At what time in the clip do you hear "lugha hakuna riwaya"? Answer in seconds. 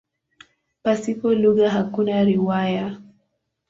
1.41-2.85